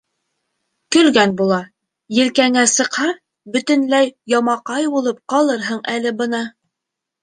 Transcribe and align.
Көлгән 0.95 1.35
була, 1.41 1.59
елкәңә 2.21 2.65
сыҡһа, 2.73 3.07
бөтөнләй 3.55 4.13
ямаҡай 4.37 4.93
булып 4.99 5.25
ҡалырһың 5.37 5.89
әле 5.99 6.21
бына. 6.23 6.47